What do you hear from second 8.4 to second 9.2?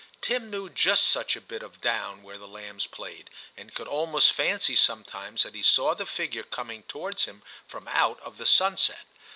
sunset.